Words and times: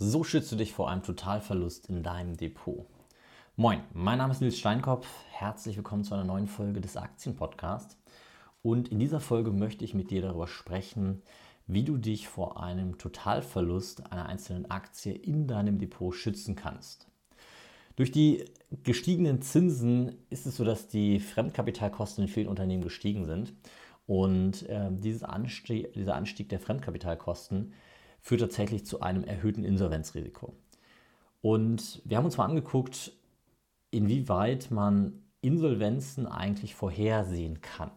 So 0.00 0.22
schützt 0.22 0.52
du 0.52 0.54
dich 0.54 0.72
vor 0.72 0.88
einem 0.88 1.02
Totalverlust 1.02 1.88
in 1.88 2.04
deinem 2.04 2.36
Depot. 2.36 2.86
Moin, 3.56 3.80
mein 3.92 4.18
Name 4.18 4.32
ist 4.32 4.40
Nils 4.40 4.56
Steinkopf. 4.56 5.08
Herzlich 5.32 5.76
willkommen 5.76 6.04
zu 6.04 6.14
einer 6.14 6.22
neuen 6.22 6.46
Folge 6.46 6.80
des 6.80 6.96
Aktienpodcasts. 6.96 7.96
Und 8.62 8.92
in 8.92 9.00
dieser 9.00 9.18
Folge 9.18 9.50
möchte 9.50 9.84
ich 9.84 9.94
mit 9.94 10.12
dir 10.12 10.22
darüber 10.22 10.46
sprechen, 10.46 11.22
wie 11.66 11.82
du 11.82 11.96
dich 11.96 12.28
vor 12.28 12.62
einem 12.62 12.96
Totalverlust 12.96 14.12
einer 14.12 14.26
einzelnen 14.26 14.70
Aktie 14.70 15.14
in 15.14 15.48
deinem 15.48 15.80
Depot 15.80 16.14
schützen 16.14 16.54
kannst. 16.54 17.08
Durch 17.96 18.12
die 18.12 18.44
gestiegenen 18.84 19.42
Zinsen 19.42 20.14
ist 20.30 20.46
es 20.46 20.58
so, 20.58 20.64
dass 20.64 20.86
die 20.86 21.18
Fremdkapitalkosten 21.18 22.22
in 22.22 22.30
vielen 22.30 22.46
Unternehmen 22.46 22.84
gestiegen 22.84 23.24
sind. 23.24 23.52
Und 24.06 24.62
äh, 24.68 24.90
dieses 24.92 25.24
Anstieg, 25.24 25.92
dieser 25.94 26.14
Anstieg 26.14 26.50
der 26.50 26.60
Fremdkapitalkosten 26.60 27.72
führt 28.20 28.40
tatsächlich 28.40 28.84
zu 28.84 29.00
einem 29.00 29.24
erhöhten 29.24 29.64
Insolvenzrisiko. 29.64 30.54
Und 31.40 32.02
wir 32.04 32.16
haben 32.16 32.24
uns 32.24 32.36
mal 32.36 32.46
angeguckt, 32.46 33.12
inwieweit 33.90 34.70
man 34.70 35.22
Insolvenzen 35.40 36.26
eigentlich 36.26 36.74
vorhersehen 36.74 37.60
kann. 37.60 37.90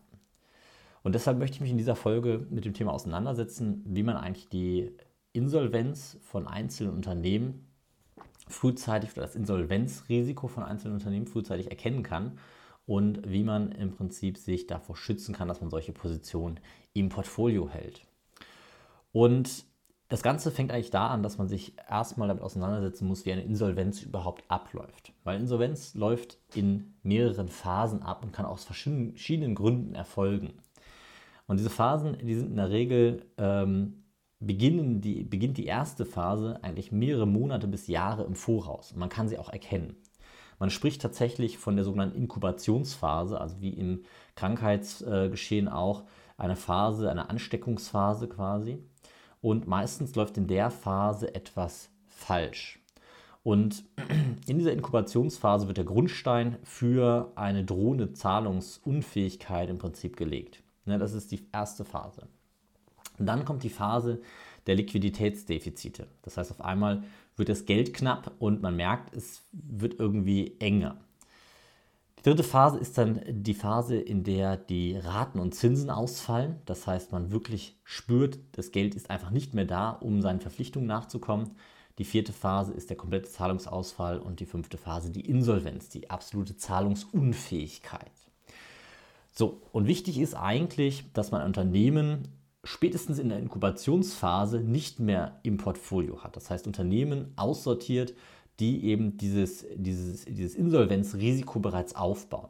Und 1.04 1.16
deshalb 1.16 1.40
möchte 1.40 1.56
ich 1.56 1.62
mich 1.62 1.72
in 1.72 1.78
dieser 1.78 1.96
Folge 1.96 2.46
mit 2.50 2.66
dem 2.66 2.74
Thema 2.74 2.94
auseinandersetzen, 2.94 3.82
wie 3.86 4.04
man 4.04 4.16
eigentlich 4.16 4.50
die 4.50 4.92
Insolvenz 5.34 6.18
von 6.22 6.48
einzelnen 6.48 6.94
Unternehmen 6.94 7.66
frühzeitig 8.48 9.12
oder 9.14 9.22
das 9.22 9.36
Insolvenzrisiko 9.36 10.48
von 10.48 10.64
einzelnen 10.64 10.96
Unternehmen 10.96 11.26
frühzeitig 11.26 11.70
erkennen 11.70 12.04
kann 12.04 12.38
und 12.86 13.22
wie 13.30 13.44
man 13.44 13.72
im 13.72 13.92
Prinzip 13.92 14.38
sich 14.38 14.68
davor 14.68 14.96
schützen 14.96 15.34
kann, 15.34 15.48
dass 15.48 15.62
man 15.62 15.70
solche 15.70 15.94
Positionen 15.94 16.60
im 16.94 17.10
Portfolio 17.10 17.70
hält. 17.70 18.02
Und 19.12 19.66
das 20.12 20.24
Ganze 20.24 20.52
fängt 20.52 20.74
eigentlich 20.74 20.92
da 20.92 21.08
an, 21.08 21.24
dass 21.24 21.38
man 21.38 21.48
sich 21.48 21.74
erstmal 21.90 22.28
damit 22.28 22.44
auseinandersetzen 22.44 23.08
muss, 23.08 23.26
wie 23.26 23.32
eine 23.32 23.44
Insolvenz 23.44 24.02
überhaupt 24.02 24.44
abläuft. 24.50 25.14
Weil 25.24 25.40
Insolvenz 25.40 25.96
läuft 25.96 26.38
in 26.54 26.96
mehreren 27.02 27.48
Phasen 27.48 28.04
ab 28.04 28.22
und 28.22 28.34
kann 28.34 28.46
aus 28.46 28.66
verschiedenen 28.66 29.56
Gründen 29.56 29.96
erfolgen. 29.96 30.52
Und 31.48 31.62
diese 31.62 31.70
Phasen, 31.70 32.18
die 32.22 32.36
sind 32.36 32.50
in 32.50 32.58
der 32.58 32.72
Regel, 32.72 33.26
ähm, 33.38 34.04
beginnen 34.42 35.00
die, 35.00 35.24
beginnt 35.24 35.58
die 35.58 35.66
erste 35.66 36.06
Phase 36.06 36.60
eigentlich 36.62 36.92
mehrere 36.92 37.26
Monate 37.26 37.70
bis 37.70 37.88
Jahre 37.88 38.26
im 38.26 38.36
Voraus. 38.36 38.92
Und 38.92 39.00
man 39.00 39.08
kann 39.08 39.30
sie 39.30 39.38
auch 39.38 39.50
erkennen. 39.50 39.96
Man 40.60 40.72
spricht 40.72 41.02
tatsächlich 41.02 41.58
von 41.58 41.78
der 41.78 41.86
sogenannten 41.86 42.18
Inkubationsphase, 42.18 43.40
also 43.40 43.62
wie 43.62 43.70
im 43.70 44.04
Krankheitsgeschehen 44.36 45.70
auch 45.70 46.04
eine 46.36 46.58
Phase, 46.58 47.10
eine 47.10 47.30
Ansteckungsphase 47.30 48.28
quasi. 48.28 48.84
Und 49.42 49.68
meistens 49.68 50.16
läuft 50.16 50.38
in 50.38 50.48
der 50.48 50.70
Phase 50.70 51.34
etwas 51.34 51.90
falsch. 52.08 52.80
Und 53.44 53.84
in 54.48 54.60
dieser 54.60 54.72
Inkubationsphase 54.72 55.68
wird 55.68 55.78
der 55.78 55.86
Grundstein 55.86 56.58
für 56.64 57.32
eine 57.36 57.64
drohende 57.66 58.14
Zahlungsunfähigkeit 58.14 59.70
im 59.70 59.80
Prinzip 59.80 60.16
gelegt. 60.16 60.62
Ne, 60.86 60.98
das 60.98 61.14
ist 61.14 61.32
die 61.32 61.48
erste 61.52 61.86
Phase. 61.86 62.28
Und 63.18 63.26
dann 63.26 63.46
kommt 63.46 63.64
die 63.64 63.70
Phase 63.70 64.22
der 64.68 64.76
Liquiditätsdefizite. 64.76 66.08
Das 66.22 66.38
heißt, 66.38 66.52
auf 66.52 66.62
einmal 66.62 67.04
wird 67.36 67.50
das 67.50 67.66
Geld 67.66 67.94
knapp 67.94 68.32
und 68.40 68.62
man 68.62 68.76
merkt, 68.76 69.16
es 69.16 69.44
wird 69.52 70.00
irgendwie 70.00 70.56
enger. 70.60 70.98
Die 72.22 72.30
dritte 72.30 72.44
Phase 72.44 72.78
ist 72.78 73.00
dann 73.00 73.22
die 73.28 73.56
Phase, 73.56 73.96
in 73.96 74.24
der 74.24 74.56
die 74.56 74.96
Raten 74.96 75.40
und 75.40 75.56
Zinsen 75.56 75.90
ausfallen. 75.90 76.62
Das 76.66 76.86
heißt, 76.86 77.12
man 77.12 77.32
wirklich 77.32 77.80
spürt, 77.84 78.38
das 78.52 78.72
Geld 78.72 78.94
ist 78.94 79.10
einfach 79.10 79.32
nicht 79.32 79.56
mehr 79.56 79.66
da, 79.66 79.90
um 79.90 80.22
seinen 80.22 80.40
Verpflichtungen 80.40 80.88
nachzukommen. 80.88 81.56
Die 81.98 82.04
vierte 82.04 82.32
Phase 82.32 82.74
ist 82.74 82.92
der 82.92 82.98
komplette 82.98 83.32
Zahlungsausfall 83.32 84.20
und 84.20 84.40
die 84.40 84.46
fünfte 84.46 84.78
Phase 84.78 85.10
die 85.10 85.28
Insolvenz, 85.28 85.90
die 85.90 86.12
absolute 86.12 86.56
Zahlungsunfähigkeit. 86.56 88.12
So, 89.32 89.60
und 89.72 89.88
wichtig 89.88 90.20
ist 90.20 90.36
eigentlich, 90.36 91.12
dass 91.14 91.32
man 91.32 91.42
ein 91.42 91.48
Unternehmen 91.48 92.28
spätestens 92.64 93.18
in 93.18 93.30
der 93.30 93.40
Inkubationsphase 93.40 94.60
nicht 94.60 95.00
mehr 95.00 95.40
im 95.42 95.58
Portfolio 95.58 96.24
hat. 96.24 96.36
Das 96.36 96.52
heißt, 96.52 96.68
Unternehmen 96.68 97.34
aussortiert, 97.36 98.14
die 98.60 98.86
eben 98.86 99.18
dieses, 99.18 99.66
dieses, 99.76 100.26
dieses 100.26 100.56
Insolvenzrisiko 100.56 101.60
bereits 101.60 101.96
aufbauen. 101.96 102.50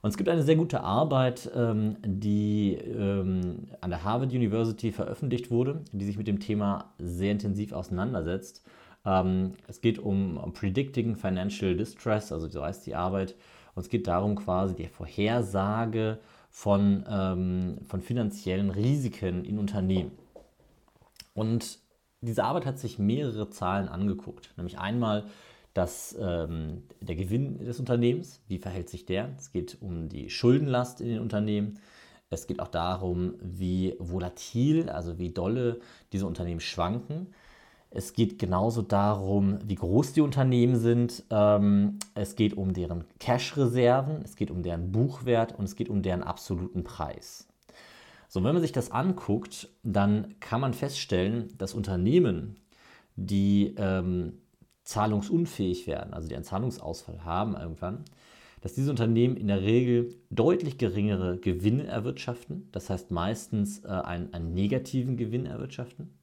Und 0.00 0.10
es 0.10 0.16
gibt 0.16 0.28
eine 0.28 0.42
sehr 0.42 0.56
gute 0.56 0.82
Arbeit, 0.82 1.50
ähm, 1.54 1.96
die 2.04 2.74
ähm, 2.74 3.66
an 3.80 3.90
der 3.90 4.04
Harvard 4.04 4.32
University 4.32 4.92
veröffentlicht 4.92 5.50
wurde, 5.50 5.82
die 5.92 6.04
sich 6.04 6.16
mit 6.16 6.28
dem 6.28 6.38
Thema 6.38 6.92
sehr 6.98 7.32
intensiv 7.32 7.72
auseinandersetzt. 7.72 8.64
Ähm, 9.04 9.54
es 9.66 9.80
geht 9.80 9.98
um, 9.98 10.52
Predicting 10.52 11.16
Financial 11.16 11.76
Distress, 11.76 12.32
also 12.32 12.48
so 12.48 12.62
heißt 12.64 12.86
die 12.86 12.94
Arbeit. 12.94 13.34
Und 13.74 13.82
es 13.82 13.88
geht 13.88 14.06
darum, 14.06 14.36
quasi 14.36 14.74
die 14.74 14.86
Vorhersage 14.88 16.18
von, 16.50 17.04
von 17.86 18.00
finanziellen 18.00 18.70
Risiken 18.70 19.44
in 19.44 19.58
Unternehmen. 19.58 20.10
Und 21.34 21.78
diese 22.20 22.44
Arbeit 22.44 22.66
hat 22.66 22.78
sich 22.78 22.98
mehrere 22.98 23.50
Zahlen 23.50 23.88
angeguckt. 23.88 24.52
Nämlich 24.56 24.78
einmal 24.78 25.24
das, 25.74 26.16
ähm, 26.20 26.82
der 27.00 27.14
Gewinn 27.14 27.58
des 27.58 27.78
Unternehmens, 27.78 28.40
wie 28.48 28.58
verhält 28.58 28.88
sich 28.88 29.06
der? 29.06 29.30
Es 29.38 29.52
geht 29.52 29.78
um 29.80 30.08
die 30.08 30.30
Schuldenlast 30.30 31.00
in 31.00 31.08
den 31.08 31.20
Unternehmen. 31.20 31.78
Es 32.30 32.46
geht 32.46 32.60
auch 32.60 32.68
darum, 32.68 33.34
wie 33.40 33.94
volatil, 33.98 34.90
also 34.90 35.18
wie 35.18 35.30
dolle 35.30 35.80
diese 36.12 36.26
Unternehmen 36.26 36.60
schwanken. 36.60 37.28
Es 37.90 38.12
geht 38.12 38.38
genauso 38.38 38.82
darum, 38.82 39.58
wie 39.64 39.76
groß 39.76 40.12
die 40.12 40.20
Unternehmen 40.20 40.76
sind. 40.76 41.24
Ähm, 41.30 41.98
es 42.14 42.36
geht 42.36 42.54
um 42.54 42.74
deren 42.74 43.04
Cash-Reserven, 43.18 44.20
es 44.24 44.36
geht 44.36 44.50
um 44.50 44.62
deren 44.62 44.92
Buchwert 44.92 45.58
und 45.58 45.64
es 45.64 45.74
geht 45.74 45.88
um 45.88 46.02
deren 46.02 46.22
absoluten 46.22 46.84
Preis. 46.84 47.48
So, 48.28 48.44
wenn 48.44 48.52
man 48.52 48.62
sich 48.62 48.72
das 48.72 48.90
anguckt, 48.90 49.68
dann 49.82 50.34
kann 50.38 50.60
man 50.60 50.74
feststellen, 50.74 51.48
dass 51.56 51.74
Unternehmen, 51.74 52.56
die 53.16 53.74
ähm, 53.76 54.34
zahlungsunfähig 54.84 55.86
werden, 55.86 56.14
also 56.14 56.28
die 56.28 56.34
einen 56.34 56.44
Zahlungsausfall 56.44 57.24
haben 57.24 57.56
irgendwann, 57.56 58.04
dass 58.60 58.74
diese 58.74 58.90
Unternehmen 58.90 59.36
in 59.36 59.48
der 59.48 59.62
Regel 59.62 60.14
deutlich 60.30 60.78
geringere 60.78 61.38
Gewinne 61.38 61.86
erwirtschaften, 61.86 62.68
das 62.72 62.90
heißt 62.90 63.10
meistens 63.10 63.84
äh, 63.84 63.88
einen, 63.88 64.32
einen, 64.34 64.54
negativen 64.54 65.16
Gewinn 65.16 65.46
erwirtschaften. 65.46 66.18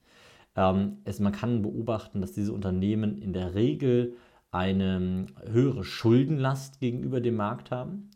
Ähm, 0.55 0.97
es, 1.05 1.19
man 1.19 1.31
kann 1.31 1.61
beobachten, 1.61 2.21
dass 2.21 2.33
diese 2.33 2.53
Unternehmen 2.53 3.17
in 3.17 3.33
der 3.33 3.55
Regel 3.55 4.15
eine 4.51 5.27
höhere 5.45 5.83
Schuldenlast 5.83 6.79
gegenüber 6.79 7.19
dem 7.19 7.35
Markt 7.35 7.71
haben. 7.71 8.11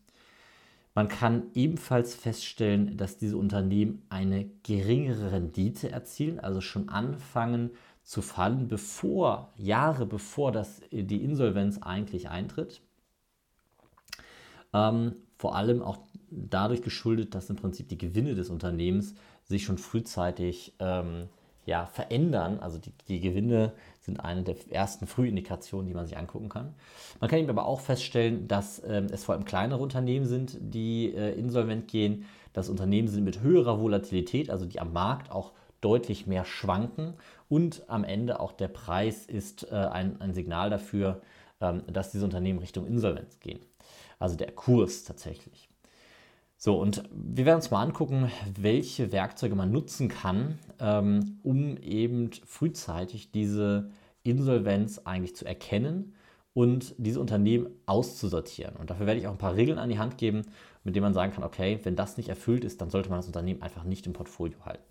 Man 0.99 1.07
kann 1.07 1.43
ebenfalls 1.53 2.13
feststellen, 2.13 2.97
dass 2.97 3.17
diese 3.17 3.37
Unternehmen 3.37 4.01
eine 4.09 4.49
geringere 4.63 5.31
Rendite 5.31 5.89
erzielen, 5.89 6.41
also 6.41 6.59
schon 6.59 6.89
anfangen 6.89 7.71
zu 8.03 8.21
fallen, 8.21 8.67
bevor, 8.67 9.53
Jahre 9.55 10.05
bevor 10.05 10.51
das, 10.51 10.81
die 10.91 11.23
Insolvenz 11.23 11.77
eigentlich 11.77 12.27
eintritt. 12.27 12.81
Ähm, 14.73 15.15
vor 15.37 15.55
allem 15.55 15.81
auch 15.81 15.99
dadurch 16.31 16.81
geschuldet, 16.81 17.33
dass 17.33 17.49
im 17.49 17.55
Prinzip 17.55 17.87
die 17.87 17.97
Gewinne 17.97 18.35
des 18.35 18.49
Unternehmens 18.49 19.15
sich 19.45 19.63
schon 19.63 19.77
frühzeitig 19.77 20.73
ähm, 20.79 21.29
ja, 21.69 21.85
verändern. 21.85 22.59
Also 22.59 22.79
die, 22.79 22.91
die, 23.07 23.19
Gewinne 23.19 23.73
sind 24.01 24.19
eine 24.19 24.41
der 24.41 24.55
ersten 24.71 25.05
Frühindikationen, 25.05 25.87
die 25.87 25.93
man 25.93 26.07
sich 26.07 26.17
angucken 26.17 26.49
kann. 26.49 26.73
Man 27.19 27.29
kann 27.29 27.37
eben 27.37 27.49
aber 27.49 27.67
auch 27.67 27.79
feststellen, 27.79 28.47
dass 28.47 28.81
ähm, 28.87 29.05
es 29.11 29.23
vor 29.23 29.35
allem 29.35 29.45
kleinere 29.45 29.79
Unternehmen 29.79 30.25
sind, 30.25 30.57
die 30.59 31.13
äh, 31.13 31.37
insolvent 31.37 31.87
gehen. 31.87 32.25
Das 32.53 32.69
Unternehmen 32.69 33.07
sind 33.07 33.23
mit 33.23 33.41
höherer 33.41 33.79
Volatilität, 33.79 34.49
also 34.49 34.65
die 34.65 34.79
am 34.79 34.93
Markt 34.93 35.31
auch 35.31 35.51
deutlich 35.79 36.25
mehr 36.25 36.43
schwanken. 36.43 37.13
Und 37.49 37.83
am 37.87 38.03
Ende 38.03 38.39
auch 38.39 38.51
der 38.51 38.67
Preis 38.67 39.27
ist 39.27 39.71
äh, 39.71 39.75
ein, 39.75 40.19
ein 40.21 40.33
Signal 40.33 40.71
dafür, 40.71 41.21
ähm, 41.61 41.83
dass 41.85 42.09
diese 42.09 42.25
Unternehmen 42.25 42.57
Richtung 42.57 42.87
Insolvenz 42.87 43.39
gehen. 43.39 43.59
Also 44.17 44.35
der 44.35 44.51
Kurs 44.51 45.03
tatsächlich. 45.03 45.68
So, 46.61 46.77
und 46.77 47.03
wir 47.13 47.45
werden 47.45 47.55
uns 47.55 47.71
mal 47.71 47.81
angucken, 47.81 48.29
welche 48.59 49.13
Werkzeuge 49.13 49.55
man 49.55 49.71
nutzen 49.71 50.09
kann, 50.09 50.59
ähm, 50.81 51.39
um 51.41 51.77
eben 51.77 52.31
frühzeitig 52.45 53.31
diese 53.31 53.91
Insolvenz 54.23 54.99
eigentlich 55.05 55.37
zu 55.37 55.45
erkennen 55.45 56.15
und 56.53 56.95
diese 56.97 57.21
Unternehmen 57.21 57.69
auszusortieren. 57.85 58.75
Und 58.75 58.89
dafür 58.89 59.05
werde 59.05 59.21
ich 59.21 59.27
auch 59.27 59.31
ein 59.31 59.37
paar 59.37 59.55
Regeln 59.55 59.79
an 59.79 59.87
die 59.87 59.99
Hand 59.99 60.17
geben, 60.17 60.41
mit 60.83 60.97
denen 60.97 61.05
man 61.05 61.13
sagen 61.13 61.31
kann, 61.31 61.45
okay, 61.45 61.79
wenn 61.83 61.95
das 61.95 62.17
nicht 62.17 62.27
erfüllt 62.27 62.65
ist, 62.65 62.81
dann 62.81 62.89
sollte 62.89 63.09
man 63.09 63.19
das 63.19 63.27
Unternehmen 63.27 63.61
einfach 63.61 63.85
nicht 63.85 64.05
im 64.05 64.11
Portfolio 64.11 64.65
halten. 64.65 64.83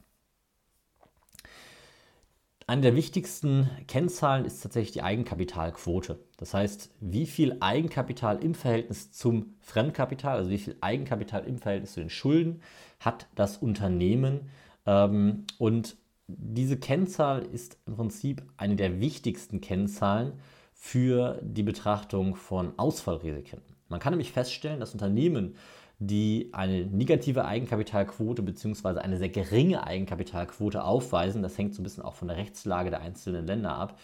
Eine 2.69 2.83
der 2.83 2.97
wichtigsten 2.97 3.71
Kennzahlen 3.87 4.45
ist 4.45 4.61
tatsächlich 4.61 4.93
die 4.93 5.03
Eigenkapitalquote. 5.03 6.19
Das 6.37 6.53
heißt, 6.53 6.91
wie 7.01 7.25
viel 7.25 7.57
Eigenkapital 7.61 8.45
im 8.45 8.55
Verhältnis 8.55 9.11
zum 9.11 9.55
Fremdkapital, 9.63 10.37
also 10.37 10.51
wie 10.51 10.59
viel 10.59 10.77
Eigenkapital 10.83 11.45
im 11.45 11.57
Verhältnis 11.57 11.95
zu 11.95 12.01
den 12.01 12.11
Schulden 12.11 12.61
hat 13.01 13.27
das 13.35 13.57
Unternehmen. 13.57 14.51
Ähm, 14.85 15.47
und 15.57 15.97
diese 16.27 16.77
Kennzahl 16.77 17.41
ist 17.41 17.79
im 17.87 17.97
Prinzip 17.97 18.43
eine 18.59 18.77
der 18.77 19.01
wichtigsten 19.01 19.63
Kennzahlen 19.63 20.35
für 20.75 21.41
die 21.43 21.63
Betrachtung 21.63 22.37
von 22.37 22.79
Ausfallrisiken. 22.79 23.63
Man 23.89 23.99
kann 23.99 24.13
nämlich 24.13 24.33
feststellen, 24.33 24.79
dass 24.79 24.93
Unternehmen, 24.93 25.57
die 26.01 26.51
eine 26.53 26.87
negative 26.87 27.45
Eigenkapitalquote 27.45 28.43
bzw. 28.43 29.01
eine 29.01 29.19
sehr 29.19 29.31
geringe 29.31 29.85
Eigenkapitalquote 29.85 30.85
aufweisen, 30.85 31.43
das 31.43 31.59
hängt 31.59 31.75
so 31.75 31.81
ein 31.81 31.85
bisschen 31.85 32.05
auch 32.05 32.15
von 32.15 32.29
der 32.29 32.37
Rechtslage 32.37 32.91
der 32.91 33.01
einzelnen 33.01 33.47
Länder 33.47 33.75
ab, 33.75 33.99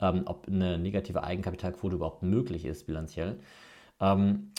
ähm, 0.00 0.22
ob 0.26 0.46
eine 0.46 0.78
negative 0.78 1.24
Eigenkapitalquote 1.24 1.96
überhaupt 1.96 2.22
möglich 2.22 2.64
ist 2.64 2.86
bilanziell, 2.86 3.36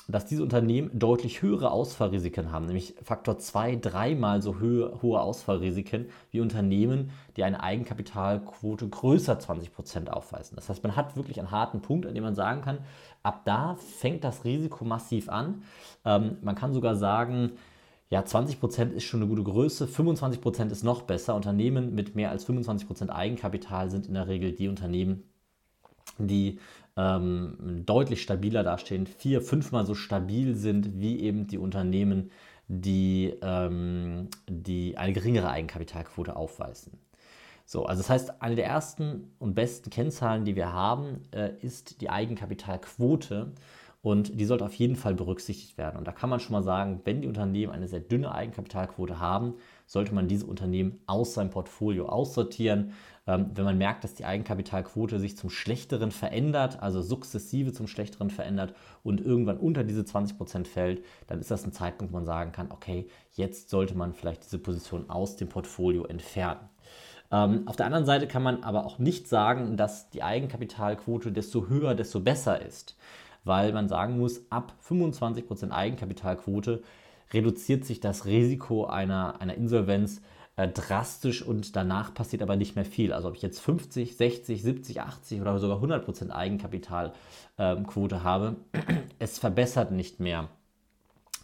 dass 0.08 0.26
diese 0.26 0.44
Unternehmen 0.44 0.92
deutlich 0.94 1.42
höhere 1.42 1.72
Ausfallrisiken 1.72 2.52
haben, 2.52 2.66
nämlich 2.66 2.96
Faktor 3.04 3.38
2, 3.38 3.78
dreimal 3.78 4.42
so 4.42 4.60
hohe, 4.60 5.02
hohe 5.02 5.20
Ausfallrisiken 5.20 6.08
wie 6.30 6.42
Unternehmen, 6.42 7.12
die 7.38 7.44
eine 7.44 7.62
Eigenkapitalquote 7.64 8.88
größer 8.88 9.40
20% 9.40 10.10
aufweisen. 10.10 10.56
Das 10.56 10.70
heißt, 10.70 10.84
man 10.84 10.96
hat 10.96 11.16
wirklich 11.16 11.40
einen 11.40 11.52
harten 11.52 11.82
Punkt, 11.82 12.06
an 12.06 12.14
dem 12.14 12.24
man 12.24 12.36
sagen 12.36 12.62
kann, 12.62 12.80
ab 13.24 13.42
da 13.46 13.76
fängt 13.76 14.24
das 14.24 14.46
Risiko 14.46 14.86
massiv 14.86 15.30
an. 15.30 15.64
Ähm, 16.06 16.38
man 16.42 16.56
kann 16.56 16.74
sogar 16.74 16.96
sagen, 16.96 17.54
ja, 18.10 18.22
20% 18.22 18.92
ist 18.92 19.06
schon 19.06 19.22
eine 19.22 19.30
gute 19.30 19.44
Größe, 19.44 19.86
25% 19.86 20.70
ist 20.70 20.84
noch 20.84 21.04
besser. 21.04 21.34
Unternehmen 21.34 21.96
mit 21.96 22.14
mehr 22.14 22.30
als 22.30 22.48
25% 22.48 23.10
Eigenkapital 23.10 23.90
sind 23.90 24.06
in 24.06 24.16
der 24.16 24.28
Regel 24.28 24.52
die 24.52 24.68
Unternehmen, 24.68 25.24
die 26.18 26.60
ähm, 27.02 27.84
deutlich 27.86 28.22
stabiler 28.22 28.64
dastehen, 28.64 29.08
vier, 29.08 29.42
fünfmal 29.42 29.86
so 29.86 29.96
stabil 29.96 30.56
sind 30.56 31.00
wie 31.00 31.20
eben 31.22 31.48
die 31.48 31.58
Unternehmen, 31.58 32.32
die, 32.68 33.34
ähm, 33.42 34.28
die 34.50 34.98
eine 34.98 35.14
geringere 35.14 35.50
Eigenkapitalquote 35.50 36.36
aufweisen. 36.36 37.00
So, 37.66 37.86
also 37.86 38.02
das 38.02 38.10
heißt, 38.10 38.42
eine 38.42 38.56
der 38.56 38.66
ersten 38.66 39.32
und 39.40 39.56
besten 39.56 39.90
Kennzahlen, 39.90 40.46
die 40.46 40.56
wir 40.56 40.74
haben, 40.74 41.22
äh, 41.32 41.52
ist 41.62 42.02
die 42.02 42.10
Eigenkapitalquote. 42.10 43.54
Und 44.04 44.40
die 44.40 44.46
sollte 44.46 44.66
auf 44.66 44.74
jeden 44.74 44.96
Fall 44.96 45.14
berücksichtigt 45.14 45.78
werden. 45.78 45.98
Und 45.98 46.08
da 46.08 46.12
kann 46.12 46.30
man 46.30 46.40
schon 46.40 46.54
mal 46.54 46.64
sagen, 46.64 47.02
wenn 47.04 47.22
die 47.22 47.28
Unternehmen 47.28 47.72
eine 47.72 47.88
sehr 47.88 48.00
dünne 48.00 48.34
Eigenkapitalquote 48.34 49.20
haben, 49.20 49.54
sollte 49.92 50.16
man 50.16 50.30
diese 50.30 50.46
Unternehmen 50.46 51.02
aus 51.06 51.34
seinem 51.34 51.50
Portfolio 51.50 52.08
aussortieren. 52.08 52.94
Ähm, 53.28 53.52
wenn 53.54 53.66
man 53.66 53.78
merkt, 53.78 54.06
dass 54.06 54.14
die 54.14 54.24
Eigenkapitalquote 54.24 55.20
sich 55.20 55.36
zum 55.36 55.50
Schlechteren 55.50 56.12
verändert, 56.12 56.82
also 56.82 57.02
sukzessive 57.02 57.74
zum 57.74 57.88
Schlechteren 57.88 58.30
verändert 58.30 58.74
und 59.04 59.20
irgendwann 59.20 59.58
unter 59.58 59.84
diese 59.84 60.04
20% 60.04 60.66
fällt, 60.66 61.04
dann 61.28 61.42
ist 61.42 61.52
das 61.52 61.66
ein 61.66 61.74
Zeitpunkt, 61.74 62.14
wo 62.14 62.18
man 62.18 62.26
sagen 62.26 62.54
kann, 62.54 62.72
okay, 62.72 63.10
jetzt 63.34 63.70
sollte 63.70 63.94
man 63.98 64.14
vielleicht 64.14 64.46
diese 64.46 64.60
Position 64.60 65.10
aus 65.10 65.36
dem 65.36 65.50
Portfolio 65.50 66.06
entfernen. 66.06 66.70
Ähm, 67.30 67.68
auf 67.68 67.76
der 67.76 67.86
anderen 67.86 68.06
Seite 68.06 68.28
kann 68.28 68.44
man 68.44 68.64
aber 68.64 68.86
auch 68.86 68.98
nicht 68.98 69.28
sagen, 69.28 69.76
dass 69.76 70.10
die 70.10 70.24
Eigenkapitalquote 70.24 71.34
desto 71.34 71.68
höher, 71.68 71.96
desto 71.96 72.22
besser 72.22 72.66
ist 72.66 72.96
weil 73.44 73.74
man 73.74 73.88
sagen 73.88 74.18
muss, 74.18 74.42
ab 74.50 74.74
25% 74.88 75.72
Eigenkapitalquote 75.72 76.84
reduziert 77.34 77.86
sich 77.86 78.00
das 78.00 78.26
Risiko 78.26 78.86
einer, 78.86 79.42
einer 79.42 79.56
Insolvenz 79.56 80.22
äh, 80.58 80.68
drastisch 80.68 81.42
und 81.42 81.76
danach 81.76 82.14
passiert 82.14 82.42
aber 82.42 82.56
nicht 82.56 82.76
mehr 82.76 82.86
viel. 82.86 83.14
Also 83.14 83.30
ob 83.30 83.36
ich 83.36 83.42
jetzt 83.42 83.60
50, 83.60 84.18
60, 84.18 84.62
70, 84.62 85.02
80 85.02 85.42
oder 85.42 85.58
sogar 85.60 85.82
100% 85.82 86.30
Eigenkapitalquote 86.30 88.16
ähm, 88.16 88.24
habe, 88.24 88.56
es 89.20 89.40
verbessert 89.40 89.92
nicht 89.92 90.20
mehr 90.20 90.50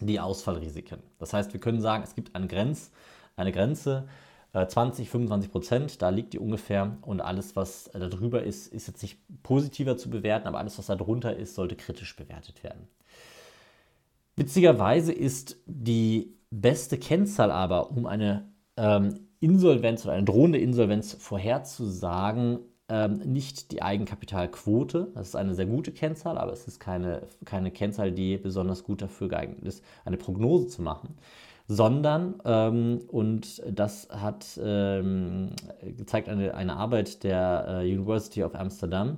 die 0.00 0.20
Ausfallrisiken. 0.20 1.00
Das 1.18 1.32
heißt, 1.32 1.52
wir 1.52 1.60
können 1.60 1.80
sagen, 1.80 2.04
es 2.04 2.14
gibt 2.14 2.36
eine, 2.36 2.46
Grenz, 2.46 2.92
eine 3.36 3.52
Grenze, 3.52 4.08
20, 4.52 5.06
äh, 5.06 5.10
25 5.10 5.50
Prozent, 5.50 6.02
da 6.02 6.10
liegt 6.10 6.32
die 6.32 6.38
ungefähr. 6.38 6.96
Und 7.02 7.20
alles, 7.20 7.56
was 7.56 7.88
äh, 7.88 7.98
darüber 7.98 8.42
ist, 8.42 8.66
ist 8.68 8.86
jetzt 8.86 9.02
nicht 9.02 9.18
positiver 9.42 9.96
zu 9.96 10.10
bewerten, 10.10 10.48
aber 10.48 10.58
alles, 10.58 10.78
was 10.78 10.86
darunter 10.86 11.36
ist, 11.36 11.54
sollte 11.54 11.76
kritisch 11.76 12.14
bewertet 12.16 12.62
werden. 12.62 12.88
Witzigerweise 14.38 15.12
ist 15.12 15.56
die 15.66 16.36
beste 16.50 16.96
Kennzahl 16.96 17.50
aber, 17.50 17.90
um 17.90 18.06
eine 18.06 18.48
ähm, 18.76 19.14
Insolvenz 19.40 20.04
oder 20.04 20.14
eine 20.14 20.24
drohende 20.24 20.58
Insolvenz 20.58 21.14
vorherzusagen, 21.14 22.60
ähm, 22.88 23.18
nicht 23.18 23.72
die 23.72 23.82
Eigenkapitalquote. 23.82 25.10
Das 25.14 25.28
ist 25.28 25.34
eine 25.34 25.54
sehr 25.54 25.66
gute 25.66 25.90
Kennzahl, 25.90 26.38
aber 26.38 26.52
es 26.52 26.68
ist 26.68 26.78
keine, 26.78 27.22
keine 27.44 27.72
Kennzahl, 27.72 28.12
die 28.12 28.36
besonders 28.36 28.84
gut 28.84 29.02
dafür 29.02 29.28
geeignet 29.28 29.64
ist, 29.64 29.82
eine 30.04 30.16
Prognose 30.16 30.68
zu 30.68 30.82
machen 30.82 31.18
sondern, 31.68 32.40
ähm, 32.46 33.00
und 33.08 33.62
das 33.70 34.08
hat 34.10 34.58
ähm, 34.62 35.50
gezeigt 35.82 36.30
eine, 36.30 36.54
eine 36.54 36.76
Arbeit 36.76 37.22
der 37.24 37.82
äh, 37.82 37.92
University 37.92 38.42
of 38.42 38.54
Amsterdam, 38.54 39.16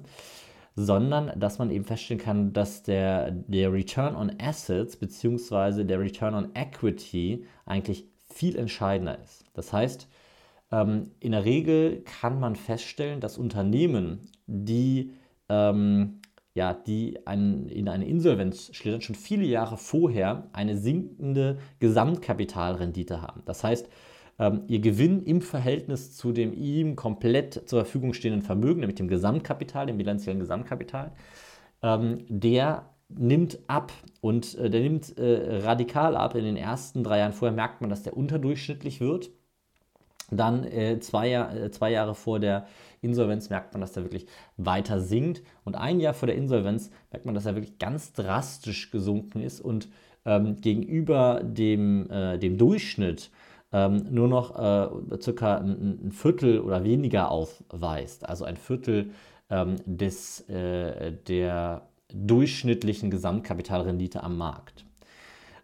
sondern 0.76 1.38
dass 1.38 1.58
man 1.58 1.70
eben 1.70 1.84
feststellen 1.84 2.22
kann, 2.22 2.52
dass 2.52 2.82
der, 2.82 3.30
der 3.30 3.72
Return 3.72 4.16
on 4.16 4.32
Assets 4.40 4.96
bzw. 4.96 5.84
der 5.84 6.00
Return 6.00 6.34
on 6.34 6.50
Equity 6.54 7.44
eigentlich 7.66 8.06
viel 8.32 8.56
entscheidender 8.56 9.18
ist. 9.22 9.44
Das 9.54 9.72
heißt, 9.72 10.08
ähm, 10.72 11.10
in 11.20 11.32
der 11.32 11.44
Regel 11.44 12.02
kann 12.02 12.38
man 12.40 12.56
feststellen, 12.56 13.20
dass 13.20 13.38
Unternehmen, 13.38 14.30
die 14.46 15.12
ähm, 15.48 16.20
ja, 16.54 16.74
die 16.74 17.26
ein, 17.26 17.68
in 17.68 17.88
eine 17.88 18.06
Insolvenz 18.06 18.74
schlittern, 18.74 19.00
schon 19.00 19.14
viele 19.14 19.44
Jahre 19.44 19.76
vorher 19.76 20.48
eine 20.52 20.76
sinkende 20.76 21.58
Gesamtkapitalrendite 21.78 23.22
haben. 23.22 23.42
Das 23.44 23.62
heißt, 23.62 23.88
ähm, 24.40 24.62
ihr 24.68 24.80
Gewinn 24.80 25.22
im 25.22 25.42
Verhältnis 25.42 26.16
zu 26.16 26.32
dem 26.32 26.54
ihm 26.54 26.96
komplett 26.96 27.68
zur 27.68 27.80
Verfügung 27.80 28.14
stehenden 28.14 28.42
Vermögen, 28.42 28.80
nämlich 28.80 28.96
dem 28.96 29.06
Gesamtkapital, 29.06 29.86
dem 29.86 29.98
bilanziellen 29.98 30.40
Gesamtkapital, 30.40 31.12
ähm, 31.82 32.24
der 32.28 32.86
nimmt 33.10 33.58
ab 33.66 33.92
und 34.22 34.56
äh, 34.56 34.70
der 34.70 34.80
nimmt 34.80 35.16
äh, 35.18 35.58
radikal 35.62 36.16
ab. 36.16 36.34
In 36.34 36.44
den 36.44 36.56
ersten 36.56 37.04
drei 37.04 37.18
Jahren 37.18 37.34
vorher 37.34 37.54
merkt 37.54 37.82
man, 37.82 37.90
dass 37.90 38.02
der 38.02 38.16
unterdurchschnittlich 38.16 39.00
wird. 39.00 39.30
Dann 40.30 40.64
äh, 40.64 41.00
zwei, 41.00 41.32
äh, 41.32 41.70
zwei 41.70 41.90
Jahre 41.90 42.14
vor 42.14 42.40
der 42.40 42.66
Insolvenz 43.02 43.50
merkt 43.50 43.74
man, 43.74 43.80
dass 43.80 43.92
der 43.92 44.04
wirklich 44.04 44.26
weiter 44.56 45.00
sinkt. 45.00 45.42
Und 45.64 45.74
ein 45.74 46.00
Jahr 46.00 46.14
vor 46.14 46.28
der 46.28 46.36
Insolvenz 46.36 46.90
merkt 47.10 47.26
man, 47.26 47.34
dass 47.34 47.46
er 47.46 47.56
wirklich 47.56 47.78
ganz 47.78 48.12
drastisch 48.12 48.90
gesunken 48.90 49.42
ist 49.42 49.60
und 49.60 49.88
ähm, 50.24 50.56
gegenüber 50.60 51.42
dem, 51.42 52.08
äh, 52.10 52.38
dem 52.38 52.56
Durchschnitt 52.58 53.30
ähm, 53.72 54.06
nur 54.10 54.28
noch 54.28 54.56
äh, 54.56 55.20
circa 55.20 55.58
ein, 55.58 56.06
ein, 56.06 56.12
Viertel 56.12 56.60
oder 56.60 56.84
weniger 56.84 57.30
aufweist. 57.30 58.28
Also 58.28 58.44
ein 58.44 58.56
Viertel 58.56 59.10
ähm, 59.48 59.76
des, 59.86 60.48
äh, 60.48 61.12
der 61.28 61.82
durchschnittlichen 62.12 63.10
Gesamtkapitalrendite 63.10 64.22
am 64.22 64.36
Markt. 64.36 64.84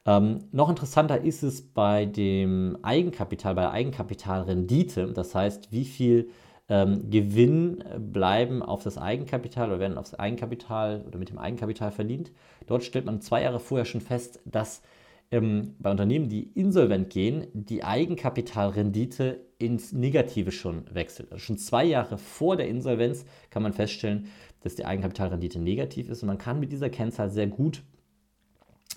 Ähm, 0.07 0.45
noch 0.53 0.69
interessanter 0.69 1.21
ist 1.21 1.43
es 1.43 1.63
bei 1.63 2.07
dem 2.07 2.79
Eigenkapital, 2.83 3.57
bei 3.57 3.63
der 3.63 3.73
Eigenkapitalrendite, 3.73 5.09
das 5.13 5.35
heißt, 5.35 5.73
wie 5.73 5.85
viel 5.85 6.31
ähm, 6.69 7.11
Gewinn 7.11 7.83
bleiben 8.13 8.63
auf 8.63 8.85
das 8.85 8.99
Eigenkapital 8.99 9.69
oder 9.69 9.81
werden 9.81 9.99
aufs 9.99 10.15
Eigenkapital 10.15 11.05
oder 11.07 11.19
mit 11.19 11.31
dem 11.31 11.39
Eigenkapital 11.39 11.91
verdient. 11.91 12.31
Dort 12.67 12.85
stellt 12.85 13.05
man 13.05 13.21
zwei 13.21 13.43
Jahre 13.43 13.61
vorher 13.61 13.85
schon 13.85 14.01
fest, 14.01 14.41
dass 14.45 14.83
ähm, 15.31 15.75
bei 15.79 15.91
Unternehmen, 15.91 16.29
die 16.29 16.45
insolvent 16.55 17.11
gehen, 17.11 17.47
die 17.53 17.85
Eigenkapitalrendite 17.85 19.41
ins 19.59 19.93
Negative 19.93 20.53
schon 20.53 20.85
wechselt. 20.93 21.33
Also 21.33 21.45
schon 21.45 21.59
zwei 21.59 21.85
Jahre 21.85 22.19
vor 22.19 22.57
der 22.57 22.69
Insolvenz 22.69 23.25
kann 23.51 23.63
man 23.63 23.73
feststellen, 23.73 24.27
dass 24.61 24.75
die 24.75 24.85
Eigenkapitalrendite 24.85 25.59
negativ 25.59 26.09
ist 26.09 26.23
und 26.23 26.29
man 26.29 26.39
kann 26.39 26.61
mit 26.61 26.73
dieser 26.73 26.91
Kennzahl 26.91 27.31
sehr 27.31 27.47
gut 27.47 27.83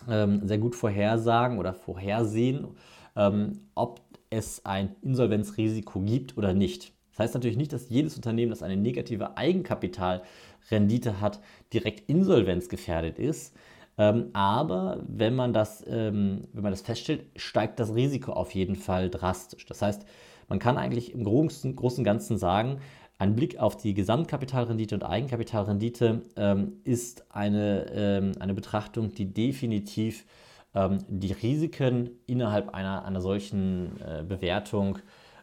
ähm, 0.08 0.48
sehr 0.48 0.58
gut 0.58 0.76
vorhersagen 0.76 1.58
oder 1.58 1.74
vorhersehen, 1.74 2.68
ähm, 3.16 3.62
ob 3.76 4.02
es 4.30 4.66
ein 4.66 4.96
Insolvenzrisiko 5.02 6.02
gibt 6.02 6.38
oder 6.38 6.54
nicht. 6.54 6.94
Das 7.12 7.20
heißt 7.20 7.34
natürlich 7.34 7.58
nicht, 7.58 7.74
dass 7.74 7.90
jedes 7.90 8.16
Unternehmen, 8.16 8.52
das 8.52 8.64
eine 8.64 8.78
negative 8.78 9.38
Eigenkapitalrendite 9.38 11.20
hat, 11.20 11.42
direkt 11.74 12.10
insolvenzgefährdet 12.10 13.20
ist. 13.20 13.56
Ähm, 14.00 14.30
aber 14.32 15.04
wenn 15.08 15.36
man, 15.36 15.52
das, 15.52 15.84
ähm, 15.86 16.48
wenn 16.54 16.64
man 16.64 16.72
das 16.72 16.82
feststellt, 16.82 17.26
steigt 17.36 17.80
das 17.82 17.94
Risiko 17.94 18.32
auf 18.32 18.56
jeden 18.56 18.78
Fall 18.78 19.10
drastisch. 19.10 19.66
Das 19.66 19.82
heißt, 19.82 20.06
man 20.48 20.58
kann 20.58 20.78
eigentlich 20.78 21.14
im 21.14 21.26
großen, 21.26 21.76
großen 21.76 22.06
Ganzen 22.06 22.38
sagen, 22.38 22.80
ein 23.18 23.36
Blick 23.36 23.60
auf 23.60 23.76
die 23.76 23.94
Gesamtkapitalrendite 23.94 24.96
und 24.96 25.04
Eigenkapitalrendite 25.04 26.22
ähm, 26.38 26.78
ist 26.86 27.26
eine, 27.30 27.88
ähm, 27.92 28.32
eine 28.40 28.54
Betrachtung, 28.54 29.14
die 29.14 29.34
definitiv 29.34 30.26
ähm, 30.74 31.00
die 31.10 31.34
Risiken 31.34 32.10
innerhalb 32.26 32.70
einer, 32.74 33.04
einer 33.04 33.20
solchen 33.20 34.00
äh, 34.00 34.24
Bewertung 34.24 35.00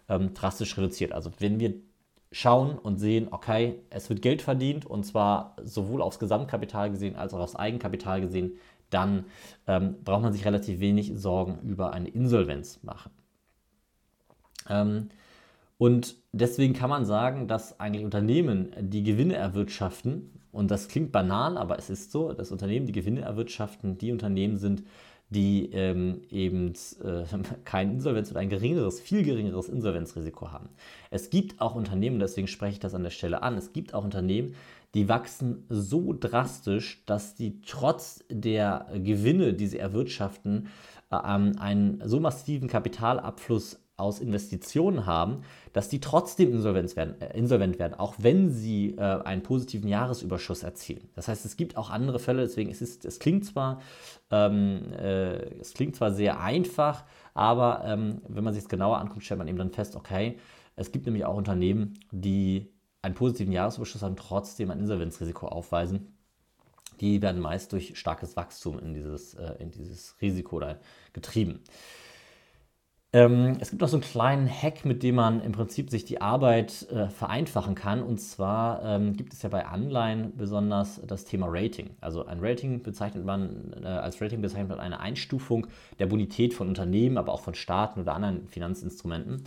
ähm, 0.09 0.33
drastisch 0.33 0.79
reduziert. 0.79 1.13
Also 1.13 1.31
wenn 1.39 1.61
wir 1.61 1.75
schauen 2.37 2.79
und 2.79 2.99
sehen, 2.99 3.29
okay, 3.31 3.81
es 3.91 4.09
wird 4.11 4.23
Geld 4.23 4.43
verdient 4.43 4.85
und 4.87 5.05
zwar 5.05 5.57
sowohl 5.65 6.03
aufs 6.03 6.19
Gesamtkapital 6.19 6.91
gesehen 6.91 7.17
als 7.17 7.33
auch 7.35 7.41
aufs 7.41 7.57
Eigenkapital 7.57 8.21
gesehen, 8.21 8.53
dann 8.91 9.25
ähm, 9.67 9.97
braucht 10.05 10.23
man 10.23 10.33
sich 10.33 10.45
relativ 10.45 10.81
wenig 10.81 11.13
Sorgen 11.17 11.59
über 11.63 11.93
eine 11.93 12.09
Insolvenz 12.09 12.81
machen. 12.83 13.11
Ähm, 14.69 15.09
Und 15.79 16.17
deswegen 16.33 16.75
kann 16.75 16.91
man 16.91 17.05
sagen, 17.05 17.49
dass 17.49 17.81
eigentlich 17.81 18.05
Unternehmen, 18.05 18.73
die 18.79 19.03
Gewinne 19.03 19.35
erwirtschaften, 19.37 20.33
und 20.53 20.71
das 20.71 20.89
klingt 20.89 21.13
banal, 21.13 21.59
aber 21.59 21.79
es 21.79 21.91
ist 21.91 22.13
so, 22.13 22.33
dass 22.33 22.51
Unternehmen, 22.51 22.87
die 22.87 22.93
Gewinne 22.93 23.21
erwirtschaften, 23.21 23.99
die 23.99 24.13
Unternehmen 24.13 24.57
sind, 24.57 24.85
die 25.29 25.71
ähm, 25.73 26.23
eben 26.31 26.73
äh, 27.03 27.25
kein 27.65 27.93
Insolvenz 27.93 28.31
oder 28.31 28.41
ein 28.41 28.49
geringeres, 28.49 29.01
viel 29.01 29.23
geringeres 29.23 29.69
Insolvenzrisiko 29.69 30.53
haben. 30.53 30.69
Es 31.11 31.31
gibt 31.31 31.61
auch 31.61 31.75
Unternehmen, 31.75 32.19
deswegen 32.19 32.49
spreche 32.49 32.75
ich 32.75 32.81
das 32.81 32.95
an 32.95 33.03
der 33.03 33.11
Stelle 33.11 33.43
an, 33.43 33.57
es 33.57 33.73
gibt 33.73 33.95
auch 33.95 34.05
Unternehmen, 34.05 34.55
die 34.95 35.09
wachsen 35.09 35.65
so 35.69 36.15
drastisch, 36.19 37.03
dass 37.07 37.35
die 37.35 37.61
trotz 37.61 38.25
der 38.31 38.87
Gewinne, 38.95 39.53
die 39.53 39.67
sie 39.67 39.79
erwirtschaften, 39.79 40.69
äh, 41.11 41.17
einen 41.17 42.01
so 42.05 42.21
massiven 42.21 42.69
Kapitalabfluss 42.69 43.86
aus 43.97 44.21
Investitionen 44.21 45.07
haben, 45.07 45.43
dass 45.73 45.89
die 45.89 46.01
trotzdem 46.01 46.53
insolvent 46.53 46.95
werden, 46.97 47.21
äh, 47.21 47.37
insolvent 47.37 47.79
werden 47.79 47.95
auch 47.95 48.15
wenn 48.19 48.51
sie 48.51 48.91
äh, 48.97 49.01
einen 49.01 49.43
positiven 49.43 49.89
Jahresüberschuss 49.89 50.63
erzielen. 50.63 51.09
Das 51.15 51.29
heißt, 51.29 51.45
es 51.47 51.57
gibt 51.57 51.77
auch 51.77 51.91
andere 51.91 52.19
Fälle, 52.19 52.43
deswegen 52.43 52.71
es 52.71 52.83
ist 52.83 53.05
es 53.05 53.19
klingt 53.19 53.47
zwar, 53.47 53.81
ähm, 54.31 54.93
äh, 54.93 55.37
es 55.61 55.73
klingt 55.73 55.97
zwar 55.97 56.13
sehr 56.13 56.41
einfach, 56.41 57.05
aber 57.33 57.83
ähm, 57.85 58.21
wenn 58.29 58.45
man 58.45 58.53
sich 58.53 58.65
es 58.65 58.69
genauer 58.69 58.99
anguckt, 58.99 59.25
stellt 59.25 59.39
man 59.39 59.49
eben 59.49 59.59
dann 59.59 59.71
fest, 59.71 59.97
okay, 59.97 60.39
es 60.77 60.93
gibt 60.93 61.07
nämlich 61.07 61.25
auch 61.25 61.37
Unternehmen, 61.37 61.99
die 62.11 62.71
einen 63.01 63.15
positiven 63.15 63.53
Jahresüberschuss 63.53 64.03
haben, 64.03 64.17
trotzdem 64.17 64.71
ein 64.71 64.81
Insolvenzrisiko 64.81 65.47
aufweisen. 65.47 66.13
Die 67.01 67.23
werden 67.23 67.41
meist 67.41 67.73
durch 67.73 67.99
starkes 67.99 68.37
Wachstum 68.37 68.79
in 68.79 68.95
dieses, 68.95 69.35
äh, 69.35 69.55
in 69.59 69.71
dieses 69.71 70.17
Risiko 70.21 70.61
da 70.61 70.77
getrieben. 71.13 71.61
Ähm, 73.17 73.57
es 73.61 73.71
gibt 73.71 73.81
noch 73.81 73.89
so 73.89 73.97
einen 73.97 74.03
kleinen 74.03 74.47
Hack, 74.47 74.85
mit 74.85 75.03
dem 75.03 75.15
man 75.15 75.41
im 75.41 75.53
Prinzip 75.53 75.89
sich 75.89 76.05
die 76.05 76.21
Arbeit 76.21 76.87
äh, 76.91 77.09
vereinfachen 77.09 77.75
kann. 77.75 78.03
Und 78.03 78.21
zwar 78.21 78.85
ähm, 78.85 79.17
gibt 79.17 79.33
es 79.33 79.41
ja 79.41 79.49
bei 79.49 79.65
Anleihen 79.65 80.37
besonders 80.37 81.01
das 81.07 81.25
Thema 81.25 81.47
Rating. 81.49 81.89
Also 82.03 82.27
ein 82.27 82.41
Rating 82.43 82.83
bezeichnet 82.83 83.25
man, 83.25 83.75
äh, 83.83 83.87
als 83.87 84.21
Rating 84.21 84.43
bezeichnet 84.43 84.69
man 84.69 84.81
eine 84.81 85.01
Einstufung 85.01 85.67
der 85.99 86.05
Bonität 86.05 86.53
von 86.53 86.69
Unternehmen, 86.69 87.17
aber 87.17 87.33
auch 87.33 87.41
von 87.41 87.55
Staaten 87.55 88.03
oder 88.03 88.15
anderen 88.15 88.49
Finanzinstrumenten. 88.49 89.45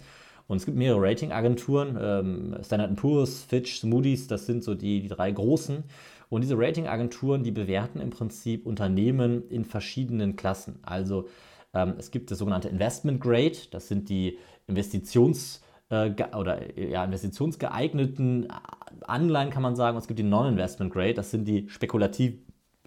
Und 0.48 0.58
es 0.58 0.66
gibt 0.66 0.76
mehrere 0.76 1.04
Ratingagenturen, 1.04 1.96
ähm, 2.02 2.58
Standard 2.64 2.96
Poor's, 2.96 3.44
Fitch, 3.44 3.84
Moody's, 3.84 4.26
das 4.26 4.48
sind 4.48 4.64
so 4.64 4.74
die, 4.74 5.00
die 5.02 5.10
drei 5.10 5.30
großen. 5.30 5.84
Und 6.30 6.42
diese 6.42 6.58
Ratingagenturen, 6.58 7.44
die 7.44 7.52
bewerten 7.52 8.00
im 8.02 8.10
Prinzip 8.10 8.66
Unternehmen 8.66 9.48
in 9.50 9.64
verschiedenen 9.64 10.36
Klassen. 10.38 10.80
Also 10.82 11.28
ähm, 11.74 11.96
es 11.98 12.12
gibt 12.12 12.32
das 12.32 12.40
sogenannte 12.40 12.70
Investment 12.70 13.22
Grade, 13.22 13.58
das 13.72 13.88
sind 13.88 14.10
die 14.10 14.38
Investitions- 14.68 15.62
äh, 15.90 16.12
oder 16.36 16.78
ja, 16.80 17.04
investitionsgeeigneten 17.04 18.48
Anleihen, 19.02 19.50
kann 19.50 19.64
man 19.64 19.76
sagen. 19.76 19.98
Es 19.98 20.08
gibt 20.08 20.20
die 20.20 20.24
Non-Investment 20.24 20.94
Grade, 20.94 21.16
das 21.16 21.32
sind 21.32 21.48
die 21.48 21.68
spekulativ, 21.70 22.36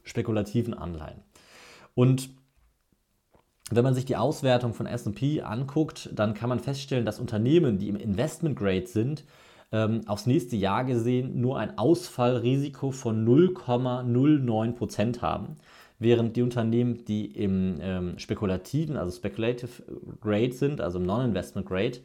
spekulativen 0.02 0.74
Anleihen. 0.74 1.20
Und 1.94 2.30
wenn 3.70 3.84
man 3.84 3.94
sich 3.94 4.04
die 4.04 4.16
Auswertung 4.16 4.74
von 4.74 4.86
SP 4.86 5.40
anguckt, 5.42 6.10
dann 6.12 6.34
kann 6.34 6.48
man 6.48 6.60
feststellen, 6.60 7.06
dass 7.06 7.18
Unternehmen, 7.18 7.78
die 7.78 7.88
im 7.88 7.96
Investment 7.96 8.58
Grade 8.58 8.86
sind, 8.86 9.24
ähm, 9.72 10.02
aufs 10.06 10.26
nächste 10.26 10.56
Jahr 10.56 10.84
gesehen 10.84 11.40
nur 11.40 11.58
ein 11.58 11.78
Ausfallrisiko 11.78 12.90
von 12.90 13.24
0,09% 13.24 15.22
haben 15.22 15.56
während 16.02 16.36
die 16.36 16.42
Unternehmen, 16.42 17.04
die 17.04 17.26
im 17.26 17.78
ähm, 17.80 18.18
spekulativen, 18.18 18.96
also 18.96 19.16
Speculative 19.16 19.70
Grade 20.20 20.52
sind, 20.52 20.80
also 20.80 20.98
im 20.98 21.06
Non-Investment 21.06 21.66
Grade, 21.66 21.98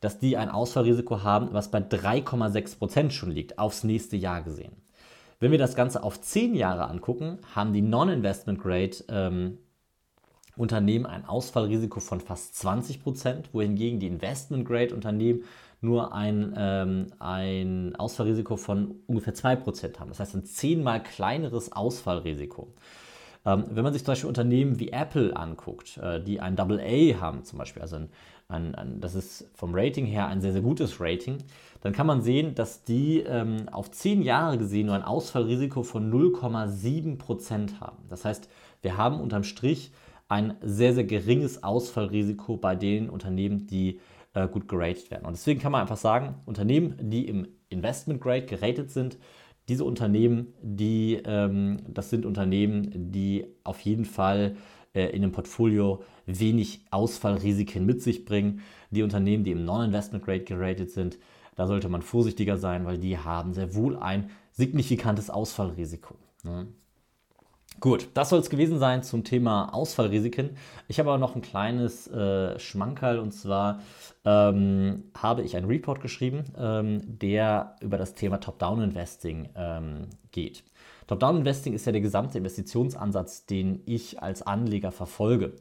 dass 0.00 0.18
die 0.18 0.36
ein 0.36 0.48
Ausfallrisiko 0.48 1.22
haben, 1.22 1.48
was 1.52 1.70
bei 1.70 1.78
3,6% 1.78 3.10
schon 3.10 3.30
liegt, 3.30 3.58
aufs 3.58 3.84
nächste 3.84 4.16
Jahr 4.16 4.42
gesehen. 4.42 4.72
Wenn 5.38 5.52
wir 5.52 5.58
das 5.58 5.74
Ganze 5.74 6.02
auf 6.02 6.20
10 6.20 6.54
Jahre 6.54 6.88
angucken, 6.88 7.38
haben 7.54 7.72
die 7.72 7.82
Non-Investment 7.82 8.60
Grade 8.60 8.96
ähm, 9.08 9.58
Unternehmen 10.56 11.06
ein 11.06 11.24
Ausfallrisiko 11.24 12.00
von 12.00 12.20
fast 12.20 12.54
20%, 12.54 13.46
wohingegen 13.52 14.00
die 14.00 14.06
Investment 14.06 14.66
Grade 14.66 14.94
Unternehmen 14.94 15.44
nur 15.80 16.12
ein, 16.12 16.54
ähm, 16.56 17.06
ein 17.18 17.96
Ausfallrisiko 17.96 18.56
von 18.56 18.96
ungefähr 19.06 19.34
2% 19.34 19.98
haben. 19.98 20.10
Das 20.10 20.20
heißt 20.20 20.34
ein 20.34 20.44
zehnmal 20.44 21.02
kleineres 21.02 21.72
Ausfallrisiko. 21.72 22.74
Ähm, 23.46 23.64
wenn 23.70 23.84
man 23.84 23.92
sich 23.92 24.04
zum 24.04 24.12
Beispiel 24.12 24.28
Unternehmen 24.28 24.78
wie 24.78 24.90
Apple 24.90 25.36
anguckt, 25.36 25.98
äh, 25.98 26.22
die 26.22 26.40
ein 26.40 26.58
AA 26.58 27.20
haben 27.20 27.44
zum 27.44 27.58
Beispiel, 27.58 27.82
also 27.82 27.96
ein, 27.96 28.08
ein, 28.48 28.74
ein, 28.74 29.00
das 29.00 29.14
ist 29.14 29.48
vom 29.54 29.74
Rating 29.74 30.04
her 30.04 30.26
ein 30.26 30.40
sehr, 30.40 30.52
sehr 30.52 30.60
gutes 30.60 31.00
Rating, 31.00 31.38
dann 31.80 31.92
kann 31.92 32.06
man 32.06 32.20
sehen, 32.20 32.54
dass 32.54 32.84
die 32.84 33.20
ähm, 33.20 33.68
auf 33.70 33.90
zehn 33.90 34.22
Jahre 34.22 34.58
gesehen 34.58 34.86
nur 34.86 34.94
ein 34.94 35.02
Ausfallrisiko 35.02 35.82
von 35.82 36.12
0,7% 36.12 37.80
haben. 37.80 37.98
Das 38.08 38.24
heißt, 38.24 38.48
wir 38.82 38.96
haben 38.98 39.20
unterm 39.20 39.44
Strich 39.44 39.92
ein 40.28 40.54
sehr, 40.60 40.94
sehr 40.94 41.04
geringes 41.04 41.62
Ausfallrisiko 41.62 42.56
bei 42.56 42.76
den 42.76 43.08
Unternehmen, 43.08 43.66
die 43.66 44.00
äh, 44.34 44.46
gut 44.46 44.68
geratet 44.68 45.10
werden. 45.10 45.24
Und 45.26 45.32
deswegen 45.32 45.60
kann 45.60 45.72
man 45.72 45.80
einfach 45.80 45.96
sagen, 45.96 46.36
Unternehmen, 46.44 46.94
die 47.00 47.26
im 47.26 47.48
Investment 47.68 48.20
Grade 48.20 48.46
geratet 48.46 48.90
sind, 48.90 49.16
diese 49.70 49.84
Unternehmen, 49.84 50.52
die, 50.60 51.22
ähm, 51.24 51.78
das 51.86 52.10
sind 52.10 52.26
Unternehmen, 52.26 53.12
die 53.12 53.46
auf 53.62 53.78
jeden 53.80 54.04
Fall 54.04 54.56
äh, 54.94 55.04
in 55.10 55.22
einem 55.22 55.30
Portfolio 55.30 56.02
wenig 56.26 56.84
Ausfallrisiken 56.90 57.86
mit 57.86 58.02
sich 58.02 58.24
bringen. 58.24 58.62
Die 58.90 59.04
Unternehmen, 59.04 59.44
die 59.44 59.52
im 59.52 59.64
Non-Investment 59.64 60.24
Grade 60.24 60.42
geratet 60.42 60.90
sind, 60.90 61.18
da 61.54 61.68
sollte 61.68 61.88
man 61.88 62.02
vorsichtiger 62.02 62.58
sein, 62.58 62.84
weil 62.84 62.98
die 62.98 63.16
haben 63.16 63.54
sehr 63.54 63.76
wohl 63.76 63.96
ein 63.96 64.30
signifikantes 64.50 65.30
Ausfallrisiko. 65.30 66.16
Ne? 66.42 66.66
Gut, 67.78 68.08
das 68.12 68.28
soll 68.28 68.40
es 68.40 68.50
gewesen 68.50 68.78
sein 68.78 69.02
zum 69.02 69.24
Thema 69.24 69.72
Ausfallrisiken. 69.72 70.50
Ich 70.88 70.98
habe 70.98 71.10
aber 71.10 71.18
noch 71.18 71.34
ein 71.34 71.40
kleines 71.40 72.08
äh, 72.08 72.58
Schmankerl 72.58 73.18
und 73.18 73.32
zwar 73.32 73.80
ähm, 74.24 75.04
habe 75.16 75.42
ich 75.42 75.56
einen 75.56 75.66
Report 75.66 76.02
geschrieben, 76.02 76.44
ähm, 76.58 77.00
der 77.18 77.76
über 77.80 77.96
das 77.96 78.14
Thema 78.14 78.38
Top-Down-Investing 78.38 79.48
ähm, 79.56 80.08
geht. 80.30 80.62
Top-Down-Investing 81.06 81.72
ist 81.72 81.86
ja 81.86 81.92
der 81.92 82.02
gesamte 82.02 82.38
Investitionsansatz, 82.38 83.46
den 83.46 83.82
ich 83.86 84.22
als 84.22 84.42
Anleger 84.42 84.92
verfolge. 84.92 85.54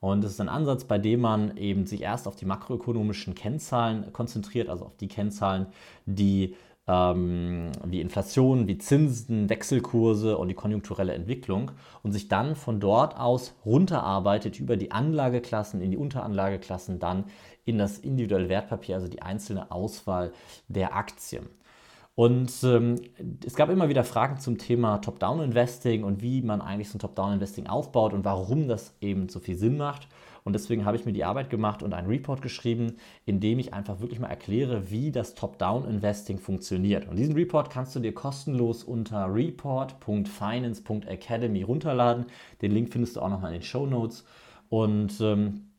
Und 0.00 0.22
es 0.22 0.32
ist 0.32 0.40
ein 0.40 0.50
Ansatz, 0.50 0.84
bei 0.84 0.98
dem 0.98 1.20
man 1.20 1.56
eben 1.56 1.86
sich 1.86 2.02
erst 2.02 2.28
auf 2.28 2.36
die 2.36 2.44
makroökonomischen 2.44 3.34
Kennzahlen 3.34 4.12
konzentriert, 4.12 4.68
also 4.68 4.84
auf 4.84 4.96
die 4.96 5.08
Kennzahlen, 5.08 5.66
die 6.04 6.56
ähm, 6.86 7.72
wie 7.84 8.00
Inflation, 8.00 8.66
wie 8.66 8.78
Zinsen, 8.78 9.48
Wechselkurse 9.48 10.36
und 10.36 10.48
die 10.48 10.54
konjunkturelle 10.54 11.14
Entwicklung 11.14 11.70
und 12.02 12.12
sich 12.12 12.28
dann 12.28 12.56
von 12.56 12.80
dort 12.80 13.18
aus 13.18 13.54
runterarbeitet 13.64 14.60
über 14.60 14.76
die 14.76 14.92
Anlageklassen 14.92 15.80
in 15.80 15.90
die 15.90 15.96
Unteranlageklassen, 15.96 16.98
dann 16.98 17.24
in 17.64 17.78
das 17.78 17.98
individuelle 17.98 18.48
Wertpapier, 18.48 18.96
also 18.96 19.08
die 19.08 19.22
einzelne 19.22 19.70
Auswahl 19.70 20.32
der 20.68 20.94
Aktien. 20.94 21.48
Und 22.16 22.52
ähm, 22.62 23.00
es 23.44 23.56
gab 23.56 23.70
immer 23.70 23.88
wieder 23.88 24.04
Fragen 24.04 24.38
zum 24.38 24.58
Thema 24.58 24.98
Top-Down-Investing 24.98 26.04
und 26.04 26.22
wie 26.22 26.42
man 26.42 26.60
eigentlich 26.60 26.88
so 26.88 26.96
ein 26.96 27.00
Top-Down-Investing 27.00 27.66
aufbaut 27.66 28.12
und 28.12 28.24
warum 28.24 28.68
das 28.68 28.94
eben 29.00 29.28
so 29.28 29.40
viel 29.40 29.56
Sinn 29.56 29.76
macht. 29.76 30.06
Und 30.44 30.52
deswegen 30.52 30.84
habe 30.84 30.98
ich 30.98 31.06
mir 31.06 31.12
die 31.12 31.24
Arbeit 31.24 31.48
gemacht 31.48 31.82
und 31.82 31.94
einen 31.94 32.06
Report 32.06 32.42
geschrieben, 32.42 32.96
in 33.24 33.40
dem 33.40 33.58
ich 33.58 33.72
einfach 33.72 34.00
wirklich 34.00 34.20
mal 34.20 34.28
erkläre, 34.28 34.90
wie 34.90 35.10
das 35.10 35.34
Top-Down-Investing 35.34 36.38
funktioniert. 36.38 37.08
Und 37.08 37.16
diesen 37.16 37.34
Report 37.34 37.70
kannst 37.70 37.96
du 37.96 38.00
dir 38.00 38.12
kostenlos 38.12 38.84
unter 38.84 39.32
report.finance.academy 39.32 41.62
runterladen. 41.62 42.26
Den 42.60 42.72
Link 42.72 42.92
findest 42.92 43.16
du 43.16 43.22
auch 43.22 43.30
nochmal 43.30 43.54
in 43.54 43.60
den 43.60 43.66
Show 43.66 43.86
Notes. 43.86 44.26
Und 44.68 45.18
ähm, 45.20 45.70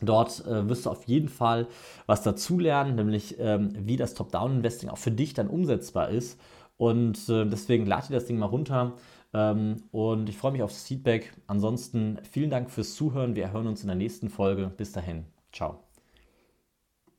Dort 0.00 0.46
äh, 0.46 0.68
wirst 0.68 0.86
du 0.86 0.90
auf 0.90 1.04
jeden 1.04 1.28
Fall 1.28 1.66
was 2.06 2.22
dazulernen, 2.22 2.94
nämlich 2.94 3.36
ähm, 3.40 3.72
wie 3.76 3.96
das 3.96 4.14
Top-Down-Investing 4.14 4.90
auch 4.90 4.98
für 4.98 5.10
dich 5.10 5.34
dann 5.34 5.48
umsetzbar 5.48 6.10
ist. 6.10 6.38
Und 6.76 7.28
äh, 7.28 7.44
deswegen 7.44 7.86
lade 7.86 8.08
dir 8.08 8.14
das 8.14 8.26
Ding 8.26 8.38
mal 8.38 8.46
runter. 8.46 8.94
Ähm, 9.34 9.82
und 9.90 10.28
ich 10.28 10.36
freue 10.36 10.52
mich 10.52 10.62
aufs 10.62 10.86
Feedback. 10.86 11.32
Ansonsten 11.46 12.18
vielen 12.30 12.50
Dank 12.50 12.70
fürs 12.70 12.94
Zuhören. 12.94 13.36
Wir 13.36 13.52
hören 13.52 13.66
uns 13.66 13.82
in 13.82 13.88
der 13.88 13.96
nächsten 13.96 14.30
Folge. 14.30 14.68
Bis 14.76 14.92
dahin. 14.92 15.26
Ciao. 15.52 15.87